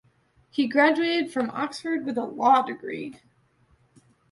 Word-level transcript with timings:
He 0.49 0.67
graduated 0.67 1.31
from 1.31 1.51
Oxford 1.51 2.07
with 2.07 2.17
a 2.17 2.23
law 2.25 2.63
degree. 2.63 3.21